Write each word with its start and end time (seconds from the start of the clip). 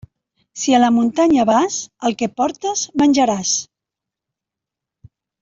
Si 0.61 0.71
a 0.77 0.77
la 0.83 0.87
muntanya 0.95 1.45
vas, 1.49 1.77
el 2.09 2.15
que 2.21 2.29
portes 2.41 2.87
menjaràs. 3.03 3.53